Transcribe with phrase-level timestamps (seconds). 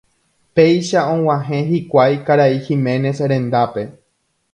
[0.59, 3.85] Péicha og̃uahẽ hikuái karai Giménez rendápe.